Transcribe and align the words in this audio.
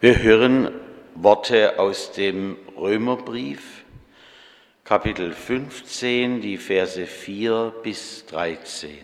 Wir 0.00 0.22
hören 0.22 0.70
Worte 1.16 1.80
aus 1.80 2.12
dem 2.12 2.56
Römerbrief, 2.76 3.82
Kapitel 4.84 5.32
15, 5.32 6.40
die 6.40 6.56
Verse 6.56 7.04
4 7.04 7.74
bis 7.82 8.24
13. 8.26 8.96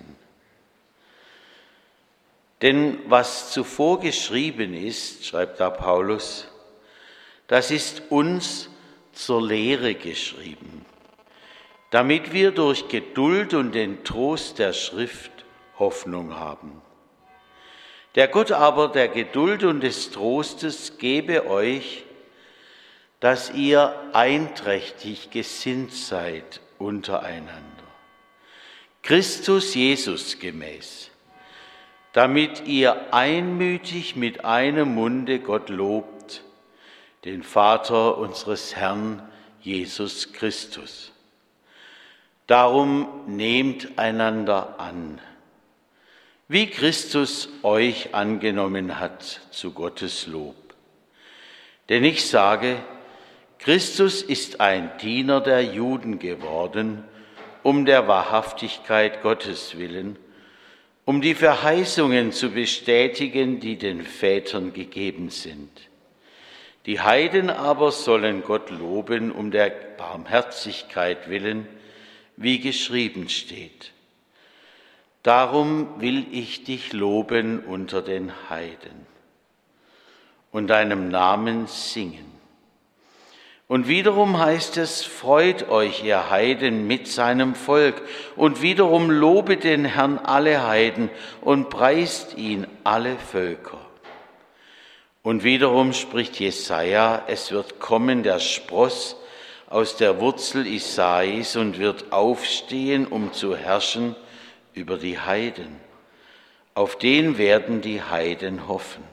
Denn 2.63 3.01
was 3.09 3.51
zuvor 3.51 3.99
geschrieben 3.99 4.73
ist, 4.73 5.27
schreibt 5.27 5.59
da 5.59 5.69
Paulus, 5.69 6.47
das 7.49 7.73
ist 7.73 8.03
uns 8.11 8.71
zur 9.13 9.45
Lehre 9.45 9.97
geschrieben, 9.97 10.87
damit 11.91 12.33
wir 12.33 12.53
durch 12.53 12.87
Geduld 12.87 13.53
und 13.53 13.73
den 13.73 14.05
Trost 14.05 14.61
der 14.61 14.73
Schrift 14.73 15.33
Hoffnung 15.77 16.37
haben. 16.37 16.81
Der 18.15 18.29
Gott 18.29 18.53
aber 18.53 18.89
der 18.89 19.09
Geduld 19.09 19.65
und 19.65 19.81
des 19.81 20.11
Trostes 20.11 20.99
gebe 20.99 21.49
euch, 21.49 22.05
dass 23.21 23.51
ihr 23.53 23.95
einträchtig 24.13 25.31
gesinnt 25.31 25.93
seid 25.93 26.61
untereinander. 26.79 27.63
Christus 29.03 29.75
Jesus 29.75 30.39
gemäß, 30.39 31.11
damit 32.13 32.67
ihr 32.67 33.13
einmütig 33.13 34.15
mit 34.15 34.45
einem 34.45 34.95
Munde 34.95 35.41
Gott 35.41 35.69
lobt, 35.69 36.43
den 37.25 37.43
Vater 37.43 38.19
unseres 38.19 38.77
Herrn 38.77 39.23
Jesus 39.61 40.33
Christus. 40.33 41.13
Darum 42.47 43.09
nehmt 43.27 43.99
einander 43.99 44.79
an 44.79 45.19
wie 46.47 46.67
Christus 46.67 47.49
euch 47.63 48.15
angenommen 48.15 49.01
hat 49.01 49.41
zu 49.51 49.73
Gottes 49.73 50.27
Lob. 50.27 50.55
Denn 51.89 52.05
ich 52.05 52.27
sage, 52.27 52.77
Christus 53.59 54.21
ist 54.21 54.61
ein 54.61 54.91
Diener 55.01 55.41
der 55.41 55.63
Juden 55.63 56.19
geworden, 56.19 57.03
um 57.63 57.87
der 57.87 58.09
Wahrhaftigkeit 58.09 59.23
Gottes 59.23 59.79
willen, 59.79 60.19
um 61.07 61.23
die 61.23 61.35
Verheißungen 61.35 62.33
zu 62.33 62.51
bestätigen, 62.51 63.61
die 63.61 63.77
den 63.79 64.03
Vätern 64.03 64.75
gegeben 64.75 65.31
sind. 65.31 65.71
Die 66.85 67.01
Heiden 67.01 67.49
aber 67.49 67.91
sollen 67.91 68.43
Gott 68.43 68.69
loben 68.69 69.33
um 69.33 69.51
der 69.51 69.71
Barmherzigkeit 69.97 71.31
willen, 71.31 71.67
wie 72.37 72.59
geschrieben 72.59 73.31
steht. 73.31 73.94
Darum 75.25 75.89
will 76.03 76.27
ich 76.33 76.65
dich 76.65 76.93
loben 76.93 77.61
unter 77.61 78.03
den 78.03 78.31
Heiden 78.51 79.07
und 80.53 80.67
deinem 80.69 81.09
Namen 81.09 81.67
singen. 81.67 82.31
Und 83.67 83.89
wiederum 83.89 84.39
heißt 84.39 84.77
es, 84.77 85.03
freut 85.03 85.71
euch, 85.71 86.05
ihr 86.05 86.29
Heiden, 86.29 86.87
mit 86.87 87.09
seinem 87.09 87.55
Volk. 87.55 88.03
Und 88.37 88.61
wiederum 88.61 89.11
lobe 89.11 89.57
den 89.57 89.87
Herrn 89.87 90.19
alle 90.19 90.67
Heiden 90.67 91.09
und 91.41 91.71
preist 91.71 92.37
ihn 92.37 92.67
alle 92.85 93.17
Völker. 93.17 93.81
Und 95.23 95.43
wiederum 95.43 95.95
spricht 95.95 96.39
Jesaja, 96.39 97.23
es 97.29 97.51
wird 97.51 97.81
kommen 97.81 98.25
der 98.25 98.41
Spross 98.41 99.17
aus 99.71 99.97
der 99.97 100.21
Wurzel 100.21 100.67
Isais 100.67 101.57
und 101.57 101.79
wird 101.79 102.13
aufstehen, 102.13 103.07
um 103.07 103.33
zu 103.33 103.57
herrschen 103.57 104.15
über 104.75 104.99
die 104.99 105.19
Heiden. 105.19 105.81
Auf 106.75 106.99
den 106.99 107.39
werden 107.39 107.81
die 107.81 108.03
Heiden 108.03 108.69
hoffen. 108.69 109.05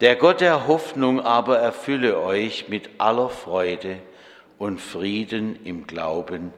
Der 0.00 0.16
Gott 0.16 0.40
der 0.40 0.66
Hoffnung 0.66 1.20
aber 1.20 1.58
erfülle 1.58 2.18
euch 2.20 2.68
mit 2.68 2.88
aller 2.98 3.30
Freude 3.30 3.98
und 4.56 4.80
Frieden 4.80 5.64
im 5.64 5.86
Glauben, 5.86 6.52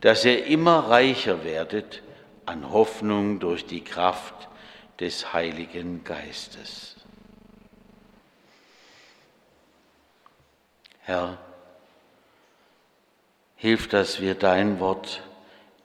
dass 0.00 0.24
ihr 0.24 0.46
immer 0.46 0.88
reicher 0.90 1.44
werdet 1.44 2.02
an 2.46 2.72
Hoffnung 2.72 3.38
durch 3.38 3.66
die 3.66 3.84
Kraft 3.84 4.48
des 5.00 5.32
Heiligen 5.32 6.02
Geistes. 6.02 6.96
Herr, 11.00 11.38
hilf, 13.56 13.88
dass 13.88 14.20
wir 14.20 14.34
dein 14.34 14.80
Wort 14.80 15.22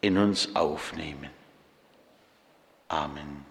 in 0.08 0.18
uns 0.18 0.56
aufnehmen. 0.56 1.30
Amen. 2.88 3.46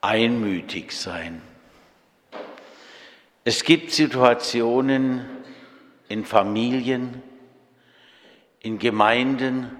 Einmütig 0.00 0.92
sein. 0.92 1.42
Es 3.42 3.64
gibt 3.64 3.90
Situationen 3.90 5.26
in 6.08 6.24
Familien, 6.24 7.20
in 8.60 8.78
Gemeinden, 8.78 9.76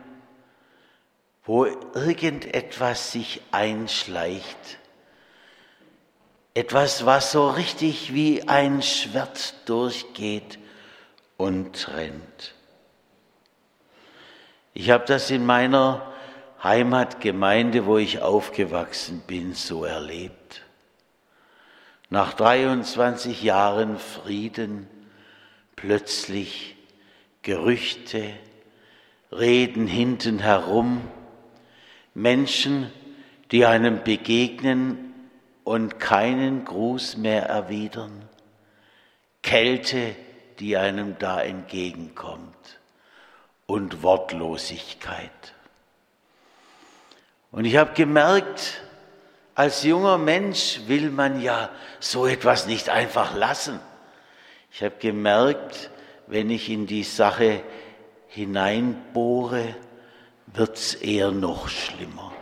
wo 1.45 1.67
irgendetwas 1.67 3.13
sich 3.13 3.43
einschleicht 3.53 4.81
etwas, 6.57 7.05
was 7.05 7.33
so 7.33 7.51
richtig 7.51 8.15
wie 8.15 8.49
ein 8.49 8.81
Schwert 8.81 9.69
durchgeht 9.69 10.59
und 11.37 11.75
trennt. 11.75 12.55
Ich 14.73 14.89
habe 14.89 15.05
das 15.05 15.31
in 15.31 15.45
meiner 15.45 16.11
Heimatgemeinde, 16.65 17.85
wo 17.85 17.99
ich 17.99 18.23
aufgewachsen 18.23 19.23
bin, 19.27 19.53
so 19.53 19.85
erlebt. 19.85 20.63
Nach 22.09 22.33
23 22.33 23.43
Jahren 23.43 23.99
Frieden 23.99 24.89
plötzlich 25.77 26.77
Gerüchte, 27.43 28.33
Reden 29.31 29.87
hinten 29.87 30.39
herum, 30.39 31.03
Menschen, 32.15 32.91
die 33.51 33.67
einem 33.67 34.03
begegnen 34.05 35.06
und 35.67 35.99
keinen 35.99 36.65
Gruß 36.65 37.17
mehr 37.17 37.47
erwidern, 37.47 38.29
Kälte, 39.43 40.15
die 40.61 40.77
einem 40.77 41.19
da 41.19 41.43
entgegenkommt 41.43 42.79
und 43.67 44.05
Wortlosigkeit. 44.05 45.33
Und 47.51 47.65
ich 47.65 47.77
habe 47.77 47.95
gemerkt, 47.95 48.81
als 49.57 49.83
junger 49.83 50.19
Mensch 50.19 50.83
will 50.87 51.11
man 51.11 51.41
ja 51.41 51.69
so 51.99 52.29
etwas 52.29 52.69
nicht 52.69 52.89
einfach 52.89 53.35
lassen. 53.35 53.81
Ich 54.71 54.85
habe 54.85 54.95
gemerkt, 55.01 55.91
wenn 56.29 56.49
ich 56.49 56.71
in 56.71 56.87
die 56.87 57.03
Sache 57.03 57.61
hineinbohre, 58.29 59.75
wird's 60.47 60.95
eher 60.95 61.33
noch 61.33 61.69
schlimmer. 61.69 62.36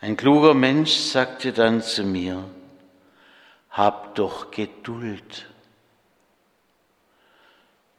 Ein 0.00 0.16
kluger 0.16 0.54
Mensch 0.54 0.92
sagte 0.92 1.52
dann 1.52 1.80
zu 1.82 2.04
mir, 2.04 2.44
hab 3.70 4.14
doch 4.14 4.50
Geduld. 4.50 5.46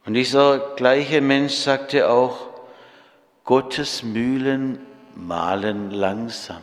Und 0.06 0.13
dieser 0.13 0.75
gleiche 0.75 1.22
Mensch 1.22 1.53
sagte 1.56 2.09
auch, 2.09 2.47
Gottes 3.44 4.03
Mühlen 4.03 4.80
mahlen 5.16 5.91
langsam, 5.91 6.62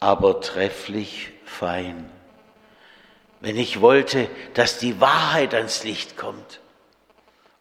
aber 0.00 0.40
trefflich 0.40 1.32
fein. 1.44 2.10
Wenn 3.40 3.56
ich 3.56 3.80
wollte, 3.80 4.28
dass 4.54 4.78
die 4.78 5.00
Wahrheit 5.00 5.54
ans 5.54 5.84
Licht 5.84 6.16
kommt 6.16 6.60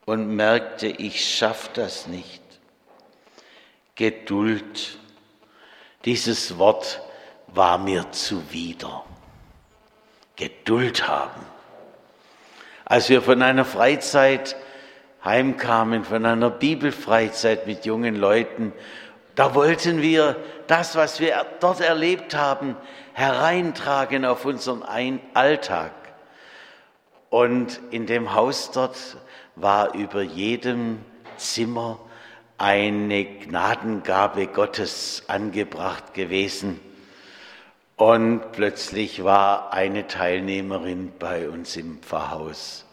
und 0.06 0.36
merkte, 0.36 0.88
ich 0.88 1.36
schaff 1.36 1.72
das 1.74 2.08
nicht. 2.08 2.42
Geduld 3.96 4.98
dieses 6.06 6.58
Wort 6.58 7.02
war 7.48 7.78
mir 7.78 8.12
zuwider. 8.12 9.04
Geduld 10.36 11.08
haben. 11.08 11.46
Als 12.86 13.10
wir 13.10 13.22
von 13.22 13.42
einer 13.42 13.66
Freizeit 13.66 14.56
heimkamen, 15.24 16.04
von 16.04 16.26
einer 16.26 16.50
Bibelfreizeit 16.50 17.68
mit 17.68 17.86
jungen 17.86 18.16
Leuten, 18.16 18.74
da 19.36 19.56
wollten 19.56 20.02
wir 20.02 20.36
das, 20.68 20.96
was 20.96 21.20
wir 21.20 21.46
dort 21.60 21.82
erlebt 21.82 22.36
haben, 22.36 22.76
hereintragen 23.14 24.26
auf 24.26 24.46
unseren 24.46 24.84
Alltag. 25.34 25.92
Und 27.30 27.80
in 27.90 28.06
dem 28.06 28.34
Haus 28.34 28.72
dort 28.72 28.98
war 29.56 29.94
über 29.94 30.22
jedem 30.22 31.04
Zimmer 31.38 32.00
eine 32.58 33.26
Gnadengabe 33.26 34.48
Gottes 34.48 35.24
angebracht 35.28 36.14
gewesen. 36.14 36.80
Und 37.96 38.52
plötzlich 38.52 39.24
war 39.24 39.74
eine 39.74 40.08
Teilnehmerin 40.08 41.14
bei 41.20 41.50
uns 41.50 41.76
im 41.76 42.00
Pfarrhaus 42.00 42.86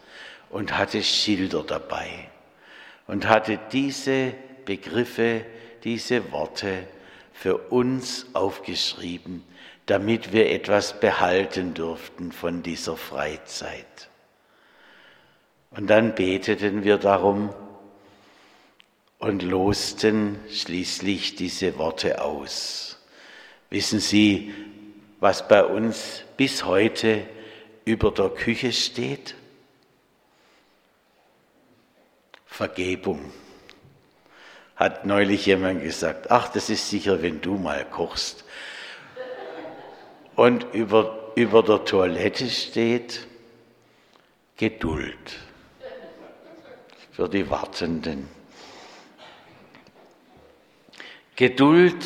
und 0.49 0.77
hatte 0.77 1.01
Schilder 1.03 1.63
dabei. 1.63 2.29
und 3.11 3.27
hatte 3.27 3.59
diese 3.73 4.33
Begriffe, 4.63 5.45
diese 5.83 6.31
Worte 6.31 6.87
für 7.33 7.57
uns 7.57 8.27
aufgeschrieben, 8.31 9.43
damit 9.85 10.31
wir 10.31 10.49
etwas 10.49 10.97
behalten 10.99 11.73
durften 11.73 12.31
von 12.31 12.63
dieser 12.63 12.95
Freizeit. 12.95 14.09
Und 15.71 15.89
dann 15.89 16.15
beteten 16.15 16.85
wir 16.85 16.97
darum 16.97 17.53
und 19.21 19.43
losten 19.43 20.39
schließlich 20.49 21.35
diese 21.35 21.77
Worte 21.77 22.23
aus. 22.23 22.97
Wissen 23.69 23.99
Sie, 23.99 24.51
was 25.19 25.47
bei 25.47 25.63
uns 25.63 26.23
bis 26.37 26.65
heute 26.65 27.27
über 27.85 28.09
der 28.11 28.29
Küche 28.29 28.73
steht? 28.73 29.35
Vergebung. 32.47 33.31
Hat 34.75 35.05
neulich 35.05 35.45
jemand 35.45 35.83
gesagt, 35.83 36.31
ach, 36.31 36.49
das 36.49 36.71
ist 36.71 36.89
sicher, 36.89 37.21
wenn 37.21 37.41
du 37.41 37.57
mal 37.57 37.85
kochst. 37.85 38.43
Und 40.35 40.65
über, 40.73 41.31
über 41.35 41.61
der 41.61 41.85
Toilette 41.85 42.49
steht 42.49 43.27
Geduld 44.57 45.39
für 47.11 47.29
die 47.29 47.47
Wartenden. 47.47 48.40
Geduld, 51.41 52.05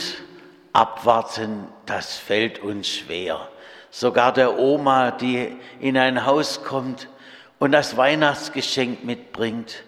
abwarten, 0.71 1.67
das 1.85 2.15
fällt 2.15 2.59
uns 2.59 2.87
schwer. 2.87 3.49
Sogar 3.91 4.31
der 4.31 4.57
Oma, 4.57 5.11
die 5.11 5.59
in 5.81 5.97
ein 5.97 6.25
Haus 6.25 6.63
kommt 6.63 7.09
und 7.59 7.73
das 7.73 7.97
Weihnachtsgeschenk 7.97 9.03
mitbringt 9.03 9.83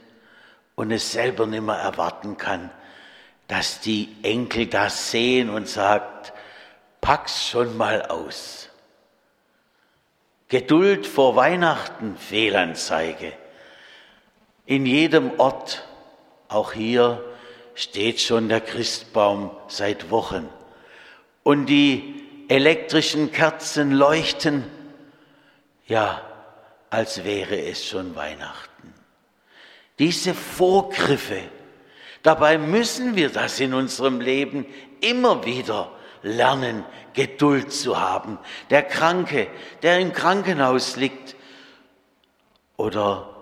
und 0.75 0.91
es 0.91 1.13
selber 1.13 1.45
nicht 1.45 1.63
mehr 1.63 1.77
erwarten 1.77 2.35
kann, 2.35 2.71
dass 3.47 3.79
die 3.79 4.17
Enkel 4.21 4.67
das 4.67 5.11
sehen 5.11 5.50
und 5.50 5.69
sagt, 5.69 6.33
pack's 7.00 7.47
schon 7.47 7.77
mal 7.77 8.01
aus. 8.01 8.67
Geduld 10.50 11.07
vor 11.07 11.38
Weihnachten, 11.38 12.17
Fehlanzeige. 12.17 13.31
In 14.65 14.85
jedem 14.85 15.39
Ort, 15.39 15.88
auch 16.50 16.73
hier, 16.73 17.23
steht 17.77 18.19
schon 18.19 18.50
der 18.50 18.59
Christbaum 18.62 19.51
seit 19.68 20.09
Wochen. 20.09 20.50
Und 21.44 21.68
die 21.68 22.25
elektrischen 22.47 23.31
Kerzen 23.31 23.91
leuchten, 23.91 24.63
ja, 25.85 26.21
als 26.89 27.24
wäre 27.24 27.62
es 27.62 27.85
schon 27.85 28.15
Weihnachten. 28.15 28.94
Diese 30.00 30.33
Vorgriffe, 30.33 31.39
dabei 32.24 32.57
müssen 32.57 33.15
wir 33.15 33.29
das 33.29 33.59
in 33.59 33.75
unserem 33.75 34.21
Leben 34.21 34.65
immer 35.01 35.45
wieder 35.45 35.91
lernen, 36.24 36.83
Geduld 37.13 37.71
zu 37.71 38.00
haben. 38.00 38.39
Der 38.71 38.81
Kranke, 38.81 39.50
der 39.83 40.00
im 40.00 40.13
Krankenhaus 40.13 40.95
liegt, 40.95 41.35
oder 42.75 43.35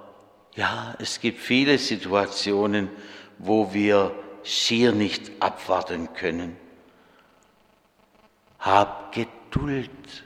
ja, 0.56 0.94
es 1.00 1.22
gibt 1.22 1.40
viele 1.40 1.78
Situationen, 1.78 2.90
wo 3.38 3.74
wir 3.74 4.14
schier 4.46 4.92
nicht 4.92 5.32
abwarten 5.42 6.14
können. 6.14 6.56
Hab 8.60 9.12
Geduld. 9.12 10.24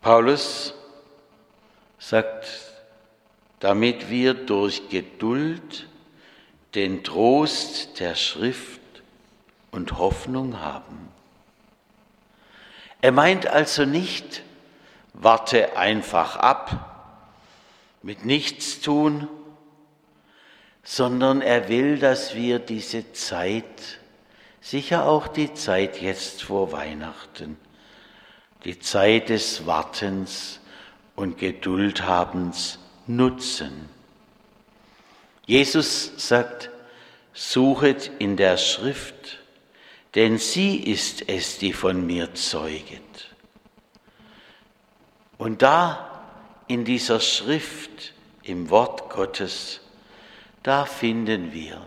Paulus 0.00 0.74
sagt, 1.98 2.46
damit 3.60 4.08
wir 4.08 4.34
durch 4.34 4.88
Geduld 4.88 5.88
den 6.74 7.02
Trost 7.02 7.98
der 8.00 8.14
Schrift 8.14 8.80
und 9.70 9.98
Hoffnung 9.98 10.60
haben. 10.60 11.08
Er 13.00 13.12
meint 13.12 13.46
also 13.46 13.84
nicht, 13.84 14.42
warte 15.12 15.76
einfach 15.76 16.36
ab, 16.36 17.18
mit 18.02 18.24
nichts 18.24 18.80
tun, 18.80 19.28
sondern 20.90 21.42
er 21.42 21.68
will, 21.68 21.98
dass 21.98 22.34
wir 22.34 22.60
diese 22.60 23.12
Zeit 23.12 23.98
Sicher 24.62 25.06
auch 25.06 25.28
die 25.28 25.52
Zeit 25.52 26.00
jetzt 26.00 26.42
vor 26.42 26.72
Weihnachten, 26.72 27.58
die 28.64 28.78
Zeit 28.78 29.28
des 29.28 29.66
Wartens 29.66 30.60
und 31.14 31.36
Geduldhabens 31.36 32.78
nutzen. 33.06 33.88
Jesus 35.44 36.12
sagt, 36.16 36.70
suchet 37.34 38.10
in 38.18 38.38
der 38.38 38.56
Schrift, 38.56 39.38
denn 40.14 40.38
sie 40.38 40.76
ist 40.76 41.28
es, 41.28 41.58
die 41.58 41.74
von 41.74 42.06
mir 42.06 42.34
zeuget. 42.34 43.34
Und 45.36 45.60
da 45.60 46.22
in 46.66 46.84
dieser 46.86 47.20
Schrift, 47.20 48.14
im 48.42 48.70
Wort 48.70 49.10
Gottes, 49.10 49.80
da 50.62 50.84
finden 50.84 51.52
wir 51.52 51.80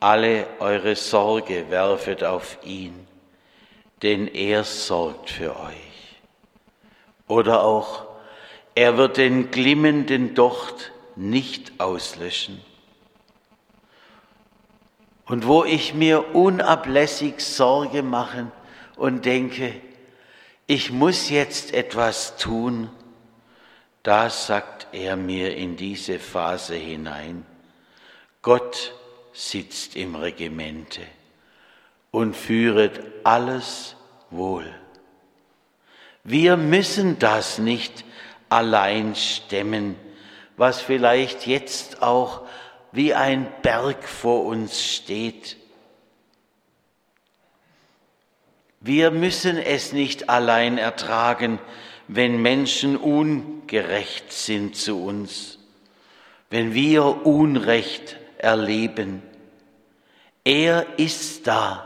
alle 0.00 0.46
eure 0.60 0.94
Sorge 0.94 1.70
werfet 1.70 2.22
auf 2.22 2.58
ihn, 2.64 3.06
denn 4.02 4.28
er 4.28 4.64
sorgt 4.64 5.30
für 5.30 5.58
euch. 5.58 6.20
Oder 7.26 7.64
auch, 7.64 8.04
er 8.74 8.96
wird 8.96 9.16
den 9.16 9.50
glimmenden 9.50 10.34
Docht 10.34 10.92
nicht 11.16 11.80
auslöschen. 11.80 12.60
Und 15.26 15.46
wo 15.46 15.64
ich 15.64 15.94
mir 15.94 16.34
unablässig 16.34 17.40
Sorge 17.40 18.02
mache 18.02 18.50
und 18.96 19.24
denke, 19.26 19.74
ich 20.66 20.90
muss 20.90 21.28
jetzt 21.28 21.74
etwas 21.74 22.36
tun, 22.36 22.88
da 24.02 24.30
sagt 24.30 24.88
er 24.92 25.16
mir 25.16 25.56
in 25.56 25.76
diese 25.76 26.18
Phase 26.18 26.74
hinein, 26.74 27.44
Gott 28.42 28.94
sitzt 29.32 29.96
im 29.96 30.14
Regimente 30.14 31.02
und 32.10 32.36
führet 32.36 33.00
alles 33.24 33.96
wohl. 34.30 34.66
Wir 36.24 36.56
müssen 36.56 37.18
das 37.18 37.58
nicht 37.58 38.04
allein 38.48 39.14
stemmen, 39.14 39.96
was 40.56 40.80
vielleicht 40.80 41.46
jetzt 41.46 42.02
auch 42.02 42.42
wie 42.92 43.14
ein 43.14 43.46
Berg 43.62 44.04
vor 44.04 44.44
uns 44.44 44.82
steht. 44.82 45.56
Wir 48.80 49.10
müssen 49.10 49.56
es 49.56 49.92
nicht 49.92 50.28
allein 50.30 50.78
ertragen, 50.78 51.58
wenn 52.08 52.40
Menschen 52.40 52.96
ungerecht 52.96 54.32
sind 54.32 54.76
zu 54.76 55.04
uns, 55.04 55.58
wenn 56.50 56.72
wir 56.72 57.26
Unrecht 57.26 58.16
erleben. 58.38 59.22
Er 60.44 60.98
ist 60.98 61.46
da 61.46 61.84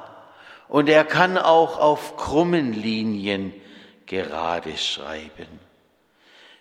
und 0.68 0.88
er 0.88 1.04
kann 1.04 1.36
auch 1.36 1.78
auf 1.78 2.16
krummen 2.16 2.72
Linien 2.72 3.52
gerade 4.06 4.76
schreiben. 4.76 5.60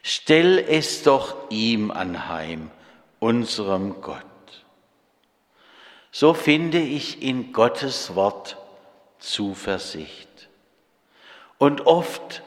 Stell 0.02 0.58
es 0.58 1.04
doch 1.04 1.36
ihm 1.52 1.92
anheim, 1.92 2.72
unserem 3.20 4.02
Gott. 4.02 4.26
So 6.12 6.34
finde 6.34 6.80
ich 6.80 7.22
in 7.22 7.54
Gottes 7.54 8.16
Wort 8.16 8.58
Zuversicht 9.20 10.50
und 11.60 11.86
oft 11.86 12.42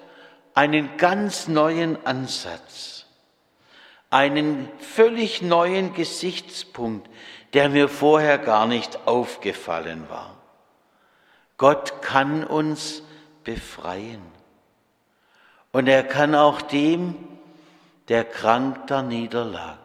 einen 0.54 0.96
ganz 0.96 1.48
neuen 1.48 2.04
Ansatz, 2.06 3.06
einen 4.10 4.68
völlig 4.78 5.42
neuen 5.42 5.92
Gesichtspunkt, 5.94 7.08
der 7.52 7.68
mir 7.68 7.88
vorher 7.88 8.38
gar 8.38 8.66
nicht 8.66 9.06
aufgefallen 9.06 10.08
war. 10.08 10.36
Gott 11.56 12.02
kann 12.02 12.44
uns 12.44 13.02
befreien. 13.42 14.22
Und 15.72 15.88
er 15.88 16.04
kann 16.04 16.34
auch 16.34 16.62
dem, 16.62 17.16
der 18.08 18.24
krank 18.24 18.86
da 18.86 19.02
niederlag, 19.02 19.78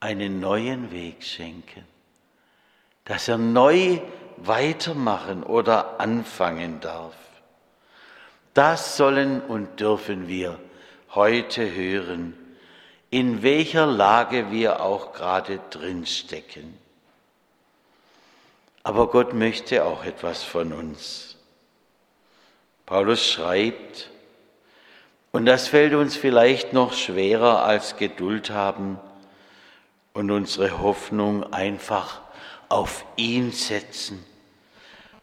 einen 0.00 0.40
neuen 0.40 0.90
Weg 0.90 1.22
schenken, 1.22 1.84
dass 3.04 3.28
er 3.28 3.38
neu 3.38 4.00
weitermachen 4.36 5.42
oder 5.42 6.00
anfangen 6.00 6.80
darf. 6.80 7.14
Das 8.54 8.96
sollen 8.96 9.40
und 9.40 9.80
dürfen 9.80 10.28
wir 10.28 10.58
heute 11.14 11.74
hören 11.74 12.34
in 13.14 13.44
welcher 13.44 13.86
Lage 13.86 14.50
wir 14.50 14.80
auch 14.80 15.12
gerade 15.12 15.60
drin 15.70 16.04
stecken. 16.04 16.76
Aber 18.82 19.06
Gott 19.06 19.34
möchte 19.34 19.84
auch 19.84 20.04
etwas 20.04 20.42
von 20.42 20.72
uns. 20.72 21.36
Paulus 22.86 23.24
schreibt, 23.24 24.10
und 25.30 25.46
das 25.46 25.68
fällt 25.68 25.94
uns 25.94 26.16
vielleicht 26.16 26.72
noch 26.72 26.92
schwerer 26.92 27.64
als 27.64 27.96
Geduld 27.96 28.50
haben, 28.50 28.98
und 30.12 30.32
unsere 30.32 30.80
Hoffnung 30.80 31.52
einfach 31.52 32.20
auf 32.68 33.04
ihn 33.14 33.52
setzen. 33.52 34.26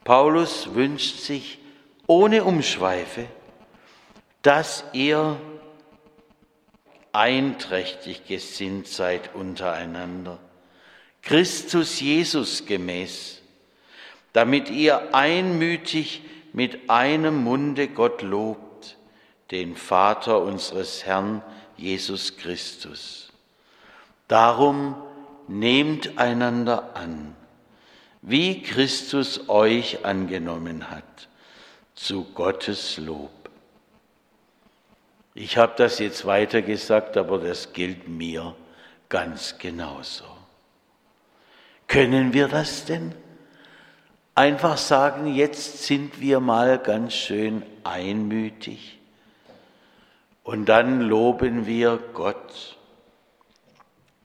Paulus 0.05 0.75
wünscht 0.75 1.19
sich 1.19 1.59
ohne 2.11 2.43
Umschweife, 2.43 3.25
dass 4.41 4.83
ihr 4.91 5.39
einträchtig 7.13 8.25
gesinnt 8.25 8.89
seid 8.89 9.33
untereinander, 9.33 10.37
Christus 11.21 12.01
Jesus 12.01 12.65
gemäß, 12.65 13.41
damit 14.33 14.69
ihr 14.69 15.15
einmütig 15.15 16.23
mit 16.51 16.89
einem 16.89 17.45
Munde 17.45 17.87
Gott 17.87 18.21
lobt, 18.23 18.97
den 19.51 19.77
Vater 19.77 20.41
unseres 20.41 21.05
Herrn 21.05 21.41
Jesus 21.77 22.35
Christus. 22.35 23.31
Darum 24.27 24.97
nehmt 25.47 26.17
einander 26.17 26.93
an, 26.93 27.37
wie 28.21 28.61
Christus 28.63 29.47
euch 29.47 30.03
angenommen 30.03 30.89
hat, 30.89 31.29
zu 32.01 32.23
Gottes 32.33 32.97
Lob. 32.97 33.29
Ich 35.35 35.57
habe 35.57 35.73
das 35.77 35.99
jetzt 35.99 36.25
weiter 36.25 36.63
gesagt, 36.63 37.15
aber 37.15 37.37
das 37.37 37.73
gilt 37.73 38.07
mir 38.07 38.55
ganz 39.07 39.59
genauso. 39.59 40.25
Können 41.87 42.33
wir 42.33 42.47
das 42.47 42.85
denn? 42.85 43.13
Einfach 44.33 44.77
sagen, 44.77 45.27
jetzt 45.27 45.83
sind 45.83 46.19
wir 46.19 46.39
mal 46.39 46.79
ganz 46.79 47.13
schön 47.13 47.61
einmütig 47.83 48.97
und 50.43 50.65
dann 50.65 51.01
loben 51.01 51.67
wir 51.67 51.99
Gott. 52.13 52.77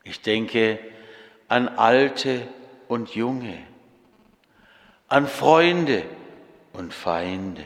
Ich 0.02 0.22
denke 0.22 0.78
an 1.48 1.68
Alte 1.68 2.48
und 2.88 3.14
Junge, 3.14 3.58
an 5.08 5.26
Freunde 5.26 6.04
und 6.76 6.92
Feinde. 6.92 7.64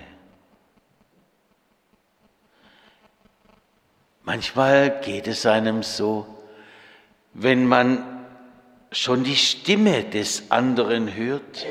Manchmal 4.23 5.01
geht 5.01 5.27
es 5.27 5.47
einem 5.47 5.83
so, 5.83 6.27
wenn 7.35 7.67
man 7.67 8.27
schon 8.93 9.25
die 9.25 9.37
Stimme 9.37 10.05
des 10.05 10.51
anderen 10.51 11.15
hört 11.15 11.67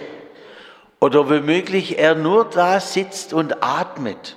oder 1.00 1.29
womöglich 1.29 1.98
er 1.98 2.15
nur 2.15 2.50
da 2.50 2.79
sitzt 2.79 3.34
und 3.34 3.63
atmet, 3.63 4.36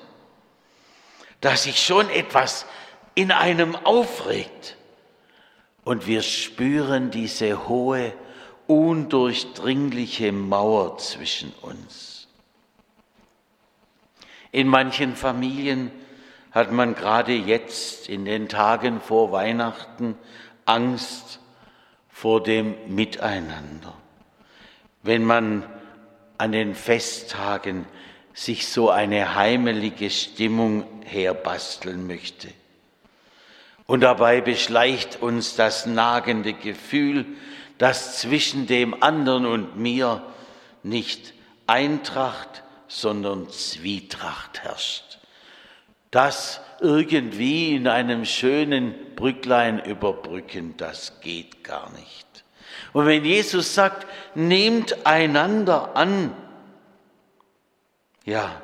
dass 1.41 1.65
sich 1.65 1.85
schon 1.85 2.09
etwas 2.11 2.67
in 3.15 3.33
einem 3.33 3.75
aufregt 3.75 4.77
und 5.85 6.07
wir 6.07 6.23
spüren 6.23 7.11
diese 7.11 7.69
hohe, 7.69 8.13
undurchdringliche 8.67 10.31
Mauer 10.33 10.99
zwischen 10.99 11.53
uns. 11.63 12.22
In 14.53 14.69
manchen 14.69 15.17
Familien 15.17 15.91
hat 16.53 16.71
man 16.71 16.95
gerade 16.95 17.33
jetzt 17.33 18.09
in 18.09 18.27
den 18.27 18.49
Tagen 18.49 19.01
vor 19.01 19.33
Weihnachten 19.33 20.17
Angst 20.67 21.41
vor 22.11 22.43
dem 22.43 22.75
Miteinander. 22.87 23.95
Wenn 25.03 25.25
man 25.25 25.65
an 26.37 26.53
den 26.53 26.75
Festtagen 26.75 27.87
sich 28.35 28.69
so 28.69 28.91
eine 28.91 29.35
heimelige 29.35 30.11
Stimmung 30.11 30.85
herbasteln 31.05 32.07
möchte. 32.07 32.49
Und 33.87 34.01
dabei 34.01 34.41
beschleicht 34.41 35.21
uns 35.21 35.57
das 35.57 35.87
nagende 35.87 36.53
Gefühl, 36.53 37.27
dass 37.79 38.21
zwischen 38.21 38.67
dem 38.67 39.03
anderen 39.03 39.47
und 39.47 39.77
mir 39.77 40.23
nicht 40.83 41.35
Eintracht, 41.67 42.63
sondern 43.01 43.49
Zwietracht 43.51 44.63
herrscht 44.63 45.13
das 46.13 46.61
irgendwie 46.81 47.75
in 47.75 47.89
einem 47.89 48.27
schönen 48.27 49.15
Brücklein 49.17 49.83
überbrücken, 49.83 50.77
das 50.77 51.21
geht 51.21 51.65
gar 51.65 51.91
nicht. 51.93 52.45
Und 52.93 53.07
wenn 53.07 53.25
Jesus 53.25 53.75
sagt, 53.75 54.07
nehmt 54.35 55.07
einander 55.07 55.97
an, 55.97 56.37
ja, 58.25 58.61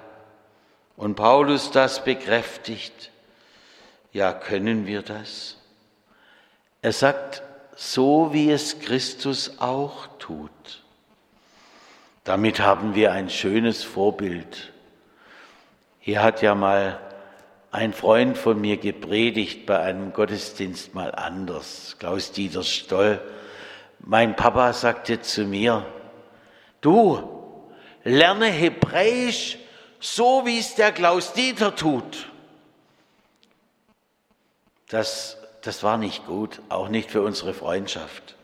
und 0.96 1.14
Paulus 1.14 1.70
das 1.70 2.04
bekräftigt, 2.04 3.10
ja, 4.12 4.32
können 4.34 4.86
wir 4.86 5.00
das? 5.00 5.56
Er 6.82 6.92
sagt, 6.92 7.42
so 7.76 8.34
wie 8.34 8.50
es 8.50 8.78
Christus 8.80 9.58
auch 9.58 10.06
tut. 10.18 10.84
Damit 12.28 12.60
haben 12.60 12.94
wir 12.94 13.12
ein 13.12 13.30
schönes 13.30 13.84
Vorbild. 13.84 14.70
Hier 15.98 16.22
hat 16.22 16.42
ja 16.42 16.54
mal 16.54 17.00
ein 17.70 17.94
Freund 17.94 18.36
von 18.36 18.60
mir 18.60 18.76
gepredigt 18.76 19.64
bei 19.64 19.78
einem 19.78 20.12
Gottesdienst 20.12 20.94
mal 20.94 21.14
anders, 21.14 21.96
Klaus-Dieter 21.98 22.64
Stoll. 22.64 23.18
Mein 24.00 24.36
Papa 24.36 24.74
sagte 24.74 25.22
zu 25.22 25.46
mir, 25.46 25.86
du 26.82 27.72
lerne 28.04 28.48
Hebräisch 28.48 29.56
so, 29.98 30.42
wie 30.44 30.58
es 30.58 30.74
der 30.74 30.92
Klaus-Dieter 30.92 31.76
tut. 31.76 32.28
Das, 34.90 35.38
das 35.62 35.82
war 35.82 35.96
nicht 35.96 36.26
gut, 36.26 36.60
auch 36.68 36.90
nicht 36.90 37.10
für 37.10 37.22
unsere 37.22 37.54
Freundschaft. 37.54 38.36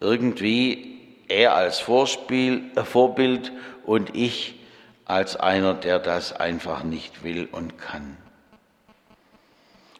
Irgendwie 0.00 0.97
er 1.28 1.54
als 1.54 1.78
Vorspiel, 1.78 2.70
äh, 2.74 2.84
Vorbild 2.84 3.52
und 3.84 4.14
ich 4.16 4.56
als 5.04 5.36
einer, 5.36 5.74
der 5.74 5.98
das 5.98 6.32
einfach 6.32 6.82
nicht 6.82 7.22
will 7.22 7.48
und 7.50 7.78
kann. 7.78 8.16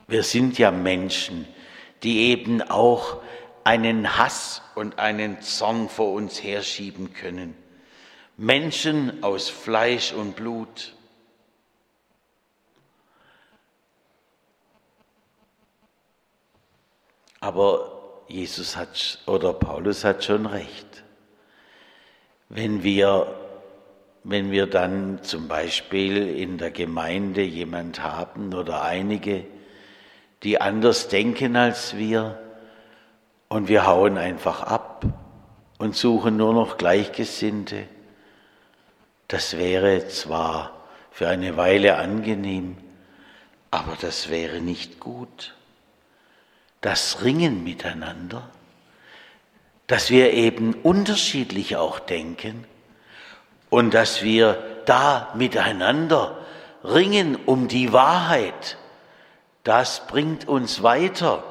Wir 0.07 0.23
sind 0.23 0.59
ja 0.59 0.71
Menschen, 0.71 1.47
die 2.03 2.31
eben 2.31 2.63
auch 2.63 3.19
einen 3.65 4.17
Hass 4.17 4.63
und 4.75 4.99
einen 4.99 5.43
Zorn 5.43 5.89
vor 5.89 6.13
uns 6.13 6.43
herschieben 6.43 7.13
können. 7.13 7.55
Menschen 8.37 9.23
aus 9.23 9.49
Fleisch 9.49 10.13
und 10.13 10.37
Blut. 10.37 10.95
Aber 17.41 18.23
Jesus 18.29 18.77
hat 18.77 19.19
oder 19.27 19.53
Paulus 19.53 20.05
hat 20.05 20.25
schon 20.25 20.47
recht. 20.47 21.03
Wenn 22.49 22.83
wir 22.83 23.35
wenn 24.25 24.51
wir 24.51 24.67
dann 24.67 25.23
zum 25.23 25.49
Beispiel 25.49 26.29
in 26.37 26.59
der 26.59 26.71
Gemeinde 26.71 27.41
jemand 27.43 28.03
haben 28.03 28.53
oder 28.53 28.83
einige, 28.83 29.47
die 30.43 30.61
anders 30.61 31.09
denken 31.09 31.57
als 31.57 31.97
wir 31.97 32.39
und 33.49 33.69
wir 33.69 33.87
hauen 33.87 34.19
einfach 34.19 34.63
ab 34.63 35.07
und 35.79 35.97
suchen 35.97 36.37
nur 36.37 36.53
noch 36.53 36.77
Gleichgesinnte, 36.77 37.85
das 39.29 39.57
wäre 39.57 40.09
zwar 40.09 40.73
für 41.11 41.29
eine 41.29 41.57
Weile 41.57 41.97
angenehm, 41.97 42.77
aber 43.71 43.97
das 43.99 44.29
wäre 44.29 44.61
nicht 44.61 45.01
gut. 45.01 45.55
Das 46.81 47.23
Ringen 47.25 47.65
miteinander, 47.65 48.49
dass 49.89 50.11
wir 50.11 50.33
eben 50.33 50.75
unterschiedlich 50.75 51.77
auch 51.77 51.99
denken, 51.99 52.65
und 53.71 53.93
dass 53.93 54.23
wir 54.23 54.63
da 54.87 55.33
miteinander 55.35 56.39
ringen 56.83 57.37
um 57.37 57.69
die 57.69 57.93
Wahrheit, 57.93 58.79
das 59.65 60.07
bringt 60.07 60.49
uns 60.49 60.83
weiter, 60.83 61.43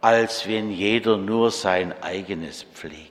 als 0.00 0.48
wenn 0.48 0.70
jeder 0.70 1.18
nur 1.18 1.50
sein 1.50 1.92
eigenes 2.02 2.62
pflegt. 2.62 3.10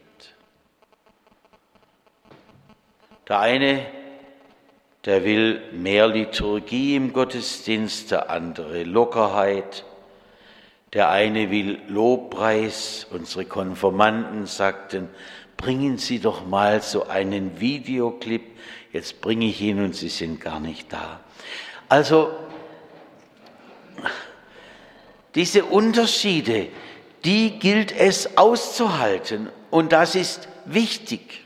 Der 3.28 3.40
eine, 3.40 3.86
der 5.06 5.24
will 5.24 5.62
mehr 5.72 6.08
Liturgie 6.08 6.96
im 6.96 7.14
Gottesdienst, 7.14 8.10
der 8.10 8.32
andere 8.32 8.84
Lockerheit, 8.84 9.86
der 10.94 11.10
eine 11.10 11.52
will 11.52 11.80
Lobpreis, 11.88 13.06
unsere 13.12 13.46
Konformanten 13.46 14.46
sagten, 14.46 15.10
bringen 15.58 15.98
Sie 15.98 16.20
doch 16.20 16.46
mal 16.46 16.82
so 16.82 17.08
einen 17.08 17.60
Videoclip. 17.60 18.58
Jetzt 18.92 19.22
bringe 19.22 19.46
ich 19.46 19.62
ihn 19.62 19.84
und 19.84 19.96
Sie 19.96 20.10
sind 20.10 20.42
gar 20.42 20.60
nicht 20.60 20.92
da. 20.92 21.20
Also, 21.90 22.32
diese 25.36 25.66
Unterschiede, 25.66 26.68
die 27.24 27.60
gilt 27.60 27.92
es 27.92 28.38
auszuhalten 28.38 29.50
und 29.70 29.92
das 29.92 30.16
ist 30.16 30.48
wichtig. 30.66 31.46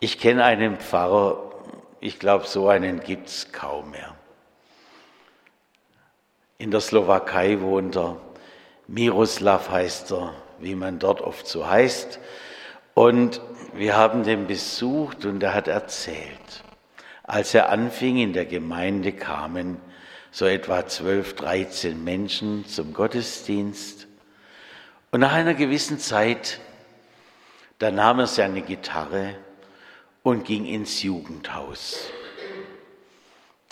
Ich 0.00 0.18
kenne 0.18 0.44
einen 0.44 0.78
Pfarrer, 0.78 1.52
ich 2.00 2.18
glaube, 2.18 2.46
so 2.46 2.68
einen 2.68 3.00
gibt 3.00 3.28
es 3.28 3.52
kaum 3.52 3.92
mehr. 3.92 4.16
In 6.62 6.70
der 6.70 6.80
Slowakei 6.80 7.60
wohnt 7.60 7.96
er 7.96 8.20
Miroslav 8.86 9.68
heißt 9.68 10.12
er, 10.12 10.32
wie 10.60 10.76
man 10.76 11.00
dort 11.00 11.20
oft 11.20 11.48
so 11.48 11.68
heißt. 11.68 12.20
Und 12.94 13.40
wir 13.74 13.96
haben 13.96 14.22
den 14.22 14.46
besucht 14.46 15.24
und 15.24 15.42
er 15.42 15.54
hat 15.54 15.66
erzählt, 15.66 16.62
als 17.24 17.52
er 17.52 17.70
anfing, 17.70 18.18
in 18.18 18.32
der 18.32 18.44
Gemeinde 18.46 19.10
kamen 19.10 19.78
so 20.30 20.46
etwa 20.46 20.86
12, 20.86 21.34
13 21.34 22.04
Menschen 22.04 22.64
zum 22.68 22.94
Gottesdienst. 22.94 24.06
Und 25.10 25.18
nach 25.18 25.32
einer 25.32 25.54
gewissen 25.54 25.98
Zeit, 25.98 26.60
da 27.80 27.90
nahm 27.90 28.20
er 28.20 28.28
seine 28.28 28.62
Gitarre 28.62 29.34
und 30.22 30.44
ging 30.44 30.64
ins 30.66 31.02
Jugendhaus. 31.02 32.12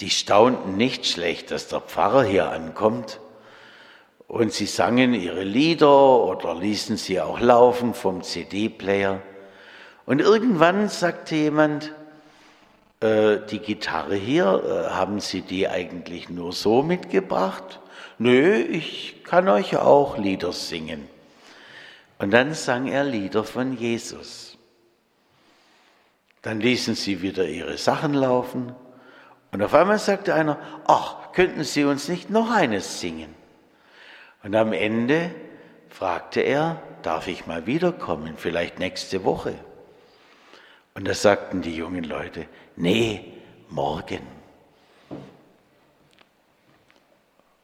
Die 0.00 0.10
staunten 0.10 0.76
nicht 0.76 1.06
schlecht, 1.06 1.50
dass 1.50 1.68
der 1.68 1.80
Pfarrer 1.80 2.24
hier 2.24 2.50
ankommt. 2.50 3.20
Und 4.28 4.52
sie 4.52 4.66
sangen 4.66 5.12
ihre 5.12 5.42
Lieder 5.42 6.22
oder 6.22 6.54
ließen 6.54 6.96
sie 6.96 7.20
auch 7.20 7.40
laufen 7.40 7.94
vom 7.94 8.22
CD-Player. 8.22 9.20
Und 10.06 10.20
irgendwann 10.20 10.88
sagte 10.88 11.34
jemand, 11.34 11.92
äh, 13.00 13.38
die 13.50 13.58
Gitarre 13.58 14.14
hier, 14.14 14.62
äh, 14.64 14.90
haben 14.90 15.20
Sie 15.20 15.40
die 15.42 15.68
eigentlich 15.68 16.28
nur 16.28 16.52
so 16.52 16.82
mitgebracht? 16.82 17.80
Nö, 18.18 18.56
ich 18.56 19.24
kann 19.24 19.48
euch 19.48 19.76
auch 19.76 20.18
Lieder 20.18 20.52
singen. 20.52 21.08
Und 22.18 22.32
dann 22.32 22.54
sang 22.54 22.86
er 22.86 23.04
Lieder 23.04 23.44
von 23.44 23.76
Jesus. 23.76 24.58
Dann 26.42 26.60
ließen 26.60 26.94
sie 26.94 27.22
wieder 27.22 27.48
ihre 27.48 27.78
Sachen 27.78 28.14
laufen. 28.14 28.74
Und 29.52 29.62
auf 29.62 29.74
einmal 29.74 29.98
sagte 29.98 30.34
einer, 30.34 30.58
ach, 30.86 31.32
könnten 31.32 31.64
Sie 31.64 31.84
uns 31.84 32.08
nicht 32.08 32.30
noch 32.30 32.50
eines 32.50 33.00
singen? 33.00 33.34
Und 34.42 34.54
am 34.54 34.72
Ende 34.72 35.34
fragte 35.88 36.40
er, 36.40 36.82
darf 37.02 37.26
ich 37.26 37.46
mal 37.46 37.66
wiederkommen, 37.66 38.34
vielleicht 38.36 38.78
nächste 38.78 39.24
Woche? 39.24 39.54
Und 40.94 41.06
da 41.06 41.14
sagten 41.14 41.62
die 41.62 41.74
jungen 41.74 42.04
Leute, 42.04 42.46
nee, 42.76 43.32
morgen. 43.68 44.26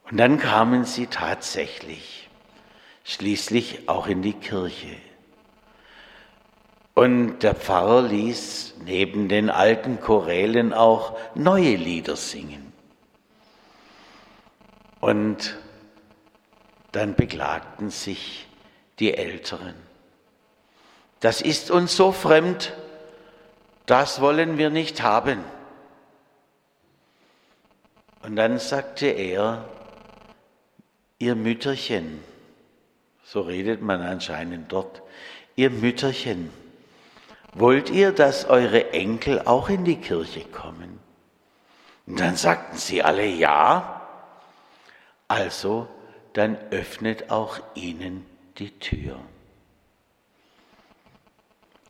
Und 0.09 0.17
dann 0.17 0.39
kamen 0.39 0.85
sie 0.85 1.07
tatsächlich, 1.07 2.29
schließlich 3.03 3.89
auch 3.89 4.07
in 4.07 4.21
die 4.21 4.33
Kirche. 4.33 4.95
Und 6.97 7.43
der 7.43 7.53
Pfarrer 7.53 8.01
ließ 8.01 8.73
neben 8.83 9.29
den 9.29 9.51
alten 9.51 10.01
Chorälen 10.01 10.73
auch 10.73 11.15
neue 11.35 11.75
Lieder 11.75 12.15
singen. 12.15 12.73
Und 14.99 15.59
dann 16.93 17.13
beklagten 17.13 17.91
sich 17.91 18.47
die 18.97 19.13
Älteren. 19.13 19.75
Das 21.19 21.39
ist 21.41 21.69
uns 21.69 21.95
so 21.95 22.11
fremd, 22.11 22.73
das 23.85 24.19
wollen 24.19 24.57
wir 24.57 24.71
nicht 24.71 25.03
haben. 25.03 25.43
Und 28.23 28.37
dann 28.37 28.57
sagte 28.57 29.05
er, 29.05 29.69
ihr 31.19 31.35
Mütterchen, 31.35 32.23
so 33.23 33.41
redet 33.41 33.83
man 33.83 34.01
anscheinend 34.01 34.71
dort, 34.71 35.03
ihr 35.55 35.69
Mütterchen, 35.69 36.49
wollt 37.53 37.89
ihr, 37.89 38.11
dass 38.11 38.45
eure 38.45 38.93
Enkel 38.93 39.41
auch 39.45 39.69
in 39.69 39.83
die 39.83 39.97
Kirche 39.97 40.45
kommen? 40.45 40.99
Und 42.05 42.19
dann 42.19 42.35
sagten 42.35 42.77
sie 42.77 43.03
alle 43.03 43.25
ja. 43.25 44.07
Also, 45.27 45.87
dann 46.33 46.57
öffnet 46.71 47.29
auch 47.29 47.59
ihnen 47.75 48.25
die 48.57 48.71
Tür. 48.79 49.19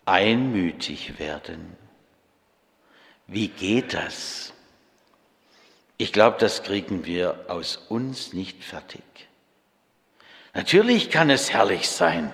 Einmütig 0.06 1.20
werden. 1.20 1.76
Wie 3.28 3.50
geht 3.50 3.94
das? 3.94 4.54
Ich 5.98 6.14
glaube, 6.14 6.38
das 6.40 6.64
kriegen 6.64 7.06
wir 7.06 7.46
aus 7.48 7.78
uns 7.90 8.34
nicht 8.34 8.64
fertig. 8.64 9.04
Natürlich 10.54 11.10
kann 11.10 11.30
es 11.30 11.52
herrlich 11.52 11.90
sein, 11.90 12.34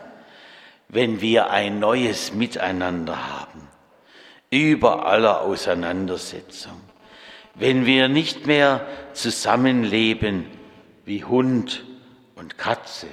wenn 0.93 1.21
wir 1.21 1.49
ein 1.49 1.79
neues 1.79 2.33
Miteinander 2.33 3.17
haben, 3.39 3.67
über 4.51 5.07
aller 5.07 5.41
Auseinandersetzung, 5.41 6.79
wenn 7.55 7.87
wir 7.87 8.07
nicht 8.07 8.45
mehr 8.45 8.85
zusammenleben 9.13 10.45
wie 11.03 11.23
Hund 11.23 11.83
und 12.35 12.59
Katze, 12.59 13.07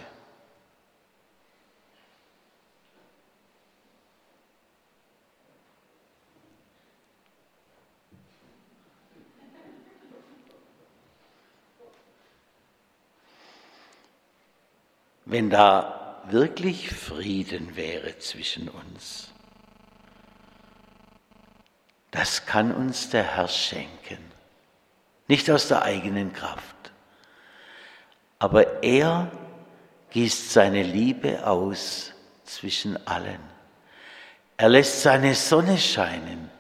wenn 15.25 15.49
da 15.49 16.00
wirklich 16.33 16.91
Frieden 16.91 17.77
wäre 17.77 18.19
zwischen 18.19 18.69
uns. 18.69 19.29
Das 22.11 22.47
kann 22.47 22.73
uns 22.73 23.11
der 23.11 23.37
Herr 23.37 23.49
schenken, 23.49 24.19
nicht 25.29 25.51
aus 25.51 25.69
der 25.69 25.83
eigenen 25.83 26.33
Kraft, 26.33 26.93
aber 28.39 28.83
er 28.83 29.31
gießt 30.11 30.53
seine 30.53 30.83
Liebe 30.83 31.47
aus 31.47 32.13
zwischen 32.45 33.07
allen. 33.07 33.41
Er 34.57 34.69
lässt 34.69 35.03
seine 35.03 35.35
Sonne 35.35 35.79
scheinen 35.79 36.51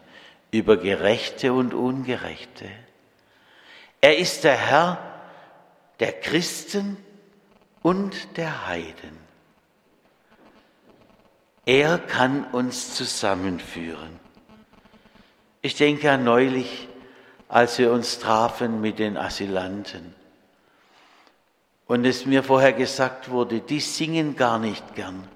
über 0.50 0.76
Gerechte 0.76 1.52
und 1.52 1.74
Ungerechte. 1.74 2.70
Er 4.00 4.16
ist 4.16 4.44
der 4.44 4.56
Herr 4.56 4.98
der 5.98 6.12
Christen 6.12 6.96
und 7.82 8.36
der 8.36 8.66
Heiden. 8.66 9.19
Er 11.66 11.98
kann 11.98 12.44
uns 12.44 12.94
zusammenführen. 12.94 14.18
Ich 15.62 15.76
denke 15.76 16.10
an 16.10 16.24
neulich, 16.24 16.88
als 17.48 17.78
wir 17.78 17.92
uns 17.92 18.18
trafen 18.18 18.80
mit 18.80 18.98
den 18.98 19.16
Asylanten 19.16 20.14
und 21.86 22.04
es 22.04 22.24
mir 22.24 22.44
vorher 22.44 22.72
gesagt 22.72 23.30
wurde, 23.30 23.60
die 23.60 23.80
singen 23.80 24.36
gar 24.36 24.58
nicht 24.58 24.94
gern. 24.94 25.26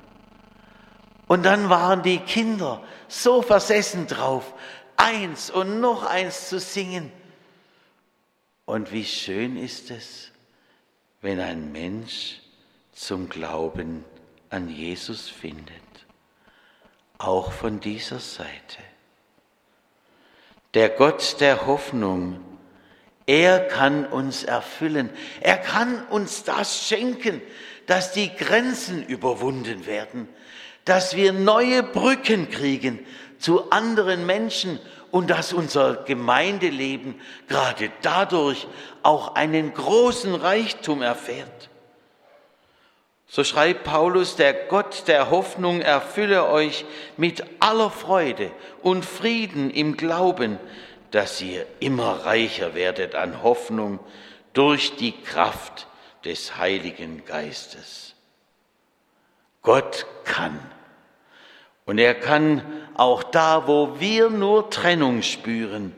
Und 1.26 1.42
dann 1.44 1.68
waren 1.68 2.02
die 2.02 2.18
Kinder 2.18 2.82
so 3.08 3.42
versessen 3.42 4.06
drauf, 4.06 4.54
eins 4.96 5.50
und 5.50 5.80
noch 5.80 6.04
eins 6.04 6.48
zu 6.48 6.60
singen. 6.60 7.10
Und 8.66 8.92
wie 8.92 9.04
schön 9.04 9.56
ist 9.56 9.90
es, 9.90 10.30
wenn 11.20 11.40
ein 11.40 11.72
Mensch 11.72 12.40
zum 12.92 13.28
Glauben 13.28 14.04
an 14.50 14.68
Jesus 14.68 15.28
findet, 15.28 16.06
auch 17.26 17.52
von 17.52 17.80
dieser 17.80 18.18
Seite. 18.18 18.50
Der 20.74 20.88
Gott 20.88 21.36
der 21.40 21.66
Hoffnung, 21.66 22.40
er 23.26 23.60
kann 23.60 24.06
uns 24.06 24.44
erfüllen, 24.44 25.10
er 25.40 25.56
kann 25.56 26.04
uns 26.08 26.44
das 26.44 26.86
schenken, 26.86 27.40
dass 27.86 28.12
die 28.12 28.34
Grenzen 28.34 29.04
überwunden 29.04 29.86
werden, 29.86 30.28
dass 30.84 31.16
wir 31.16 31.32
neue 31.32 31.82
Brücken 31.82 32.50
kriegen 32.50 32.98
zu 33.38 33.70
anderen 33.70 34.26
Menschen 34.26 34.78
und 35.10 35.30
dass 35.30 35.52
unser 35.52 36.02
Gemeindeleben 36.04 37.20
gerade 37.46 37.90
dadurch 38.02 38.66
auch 39.02 39.36
einen 39.36 39.72
großen 39.72 40.34
Reichtum 40.34 41.02
erfährt. 41.02 41.70
So 43.34 43.42
schreibt 43.42 43.82
Paulus, 43.82 44.36
der 44.36 44.54
Gott 44.54 45.08
der 45.08 45.28
Hoffnung 45.28 45.80
erfülle 45.80 46.48
euch 46.48 46.84
mit 47.16 47.42
aller 47.58 47.90
Freude 47.90 48.52
und 48.80 49.04
Frieden 49.04 49.70
im 49.70 49.96
Glauben, 49.96 50.60
dass 51.10 51.42
ihr 51.42 51.66
immer 51.80 52.26
reicher 52.26 52.76
werdet 52.76 53.16
an 53.16 53.42
Hoffnung 53.42 53.98
durch 54.52 54.94
die 54.94 55.10
Kraft 55.10 55.88
des 56.24 56.58
Heiligen 56.58 57.24
Geistes. 57.24 58.14
Gott 59.62 60.06
kann. 60.22 60.60
Und 61.86 61.98
er 61.98 62.14
kann 62.14 62.62
auch 62.94 63.24
da, 63.24 63.66
wo 63.66 63.98
wir 63.98 64.30
nur 64.30 64.70
Trennung 64.70 65.22
spüren, 65.22 65.92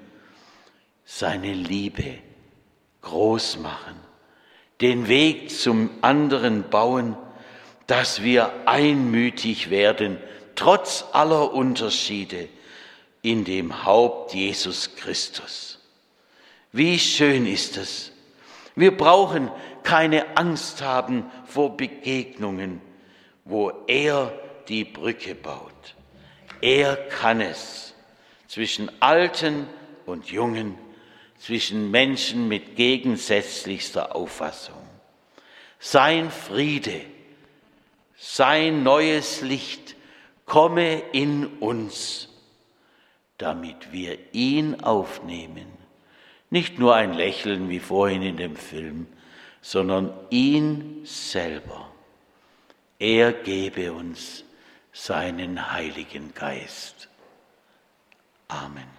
seine 1.05 1.53
Liebe 1.53 2.15
groß 3.03 3.59
machen, 3.59 4.01
den 4.81 5.07
Weg 5.07 5.51
zum 5.51 5.91
anderen 6.01 6.71
bauen, 6.71 7.15
dass 7.87 8.23
wir 8.23 8.53
einmütig 8.67 9.71
werden, 9.71 10.19
trotz 10.55 11.05
aller 11.13 11.53
Unterschiede, 11.53 12.49
in 13.23 13.45
dem 13.45 13.85
Haupt 13.85 14.35
Jesus 14.35 14.95
Christus. 14.97 15.81
Wie 16.73 16.99
schön 16.99 17.47
ist 17.47 17.77
es, 17.77 18.13
Wir 18.77 18.95
brauchen 18.95 19.51
keine 19.83 20.37
Angst 20.37 20.83
haben 20.83 21.25
vor 21.47 21.77
Begegnungen, 21.79 22.83
wo 23.45 23.73
er 23.87 24.39
die 24.69 24.85
Brücke 24.85 25.35
baut. 25.35 25.73
Er 26.61 26.97
kann 26.97 27.41
es 27.41 27.95
zwischen 28.49 28.91
Alten 29.01 29.67
und 30.05 30.27
Jungen, 30.31 30.77
zwischen 31.39 31.91
Menschen 31.91 32.49
mit 32.49 32.77
gegensätzlichster 32.77 34.15
Auffassung. 34.15 34.77
Sein 35.79 36.31
Friede, 36.31 37.01
sein 38.17 38.83
neues 38.83 39.43
Licht 39.43 39.97
komme 40.45 40.99
in 41.13 41.47
uns, 41.59 42.29
damit 43.39 43.93
wir 43.93 44.19
ihn 44.33 44.81
aufnehmen. 44.83 45.67
Nicht 46.49 46.79
nur 46.79 46.95
ein 46.95 47.13
Lächeln 47.13 47.69
wie 47.69 47.81
vorhin 47.81 48.23
in 48.23 48.37
dem 48.37 48.57
Film, 48.57 49.07
sondern 49.61 50.13
ihn 50.31 51.03
selber. 51.05 51.91
Er 52.99 53.33
gebe 53.33 53.93
uns 53.93 54.45
seinen 54.93 55.73
Heiligen 55.73 56.33
Geist. 56.33 57.09
Amen. 58.49 58.96